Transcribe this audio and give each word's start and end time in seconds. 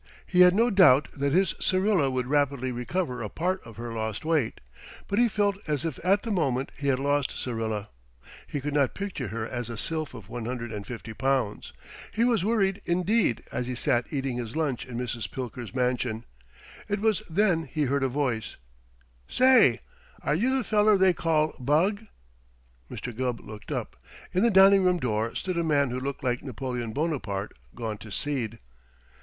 He 0.25 0.41
had 0.41 0.55
no 0.55 0.71
doubt 0.71 1.09
that 1.15 1.31
his 1.31 1.53
Syrilla 1.59 2.09
would 2.09 2.25
rapidly 2.25 2.71
recover 2.71 3.21
a 3.21 3.29
part 3.29 3.61
of 3.67 3.77
her 3.77 3.93
lost 3.93 4.25
weight, 4.25 4.59
but 5.07 5.19
he 5.19 5.27
felt 5.27 5.57
as 5.67 5.85
if 5.85 5.99
at 6.03 6.23
the 6.23 6.31
moment 6.31 6.71
he 6.75 6.87
had 6.87 6.97
lost 6.97 7.29
Syrilla. 7.37 7.89
He 8.47 8.59
could 8.59 8.73
not 8.73 8.95
picture 8.95 9.27
her 9.27 9.47
as 9.47 9.69
a 9.69 9.77
sylph 9.77 10.15
of 10.15 10.27
one 10.27 10.45
hundred 10.45 10.71
and 10.71 10.87
fifty 10.87 11.13
pounds. 11.13 11.71
He 12.11 12.23
was 12.23 12.43
worried, 12.43 12.81
indeed, 12.83 13.43
as 13.51 13.67
he 13.67 13.75
sat 13.75 14.07
eating 14.11 14.37
his 14.37 14.55
lunch 14.55 14.87
in 14.87 14.97
Mrs. 14.97 15.29
Pilker's 15.29 15.75
mansion. 15.75 16.25
It 16.89 16.99
was 16.99 17.21
then 17.29 17.65
he 17.65 17.83
heard 17.83 18.01
a 18.01 18.09
voice: 18.09 18.57
"Say, 19.27 19.81
are 20.23 20.33
you 20.33 20.57
the 20.57 20.63
feller 20.63 20.97
they 20.97 21.13
call 21.13 21.55
Bugg?" 21.59 22.07
Mr. 22.89 23.15
Gubb 23.15 23.39
looked 23.39 23.71
up. 23.71 23.95
In 24.33 24.41
the 24.41 24.49
dining 24.49 24.83
room 24.83 24.97
door 24.97 25.35
stood 25.35 25.59
a 25.59 25.63
man 25.63 25.91
who 25.91 25.99
looked 25.99 26.23
like 26.23 26.41
Napoleon 26.41 26.91
Bonaparte 26.91 27.53
gone 27.75 27.99
to 27.99 28.09
seed. 28.09 28.57